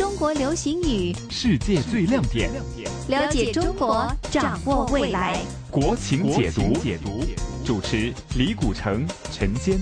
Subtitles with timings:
[0.00, 2.50] 中国流行语，世界最亮点，
[3.08, 5.38] 了解中国，掌握未来。
[5.70, 7.22] 国情解读，解读，
[7.66, 9.78] 主持李古城、陈坚。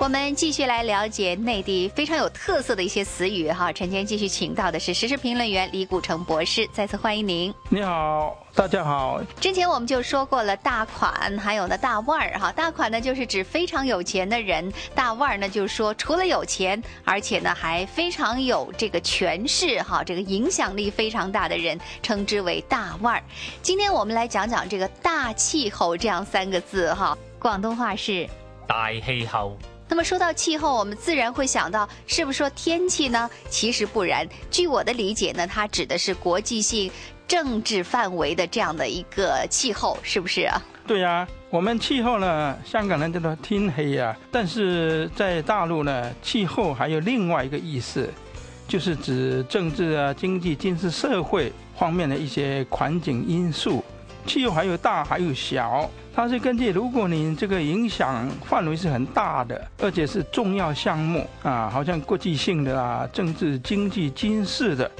[0.00, 3.70] 我们继续来了解内地非常有特色的一些词语哈。
[3.70, 7.52] 陈坚继续请到的是时事评论员李古城博士，再次欢迎您。
[7.68, 9.20] 你好，大家好。
[9.38, 12.50] 之前我们就说过了大款，还有呢大腕儿哈。
[12.50, 23.22] 大款呢就是指非常有钱的人，大腕儿呢就是说除了有钱，而且呢还非常有这个权势哈，这个影响力非常大的人，称之为大腕儿。
[23.60, 28.26] 今天我们来讲讲这个大气候这样三个字哈，广东话是
[28.66, 29.58] 大气候。
[29.90, 33.28] 那么说到气候，我们自然会想到，是不是说天气呢？
[33.48, 34.24] 其实不然。
[34.48, 36.88] 据我的理解呢，它指的是国际性
[37.26, 40.62] 政治范围的这样的一个气候，是不是啊？
[40.86, 48.08] 对呀，我们气候呢，香港人叫做天黑呀，但是在大陆呢，气候还有另外一个意思，
[48.68, 53.82] 就是指政治啊、经济、军事、社会方面的一些环境因素。
[54.26, 55.88] 气候还有大还有小。
[56.12, 64.90] 它是根据，如果你这个影响范围是很大的，而且是重要项目啊，好像国际性的啊，政治、经济、军事的，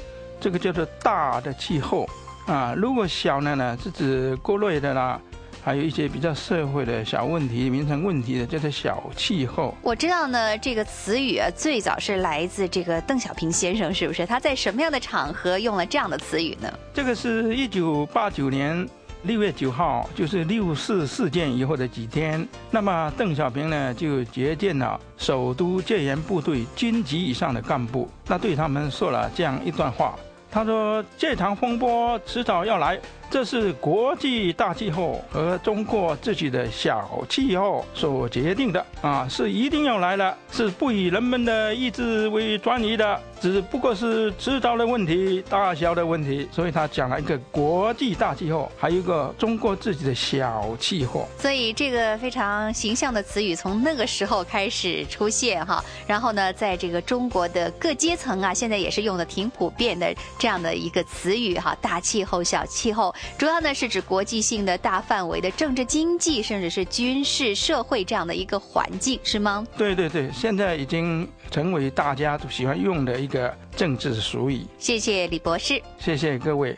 [0.40, 2.08] 这个叫做大的气候
[2.46, 2.72] 啊。
[2.76, 5.20] 如果小呢呢，是指国内的啦，
[5.64, 9.74] 还有一些比较社会的小问题、民生问题的，叫做小气候。
[9.82, 14.24] 我知道呢，这个词语啊，最早是来自这个邓小平先生，是不是？
[14.24, 16.72] 他在什么样的场合用了这样的词语呢？
[16.94, 18.88] 这个是一九八九年。
[19.24, 30.14] 六月九号就是六四事件以后的几天，那么邓小平呢就接见了首都戒严部队军级以上的干部，那对他们说了这样一段话，
[30.50, 32.98] 他说：“这场风波迟早要来。”
[33.30, 46.48] 这是国际大气候和中国自己的小气候所决定的啊，是一定要来了，是不以人们的意志为转移的，只不过是迟早的问题、大小的问题。
[46.50, 51.28] 所以他讲了一个国际大气候，还有一个中国自己的小气候。
[51.38, 63.14] 所以这个非常形象的词语从那个时候开始出现哈，然后呢，在这个中国的各阶层啊，现在也是用的挺普遍的这样的一个词语哈，大气候、小气候。
[63.38, 69.66] 主要呢是指国际性的大范围的政治、经济，甚至是军事、社会这样的一个环境，是吗？
[69.76, 74.64] 对对对，现在已经成为大家都喜欢用的一个政治俗语。
[74.78, 76.76] 谢谢李博士，谢谢各位。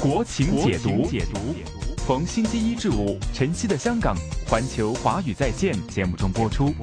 [0.00, 1.54] 国情解读，解读，
[2.06, 4.14] 逢星期一至五，晨曦的香港
[4.46, 6.74] 环球华语在线节目中播出。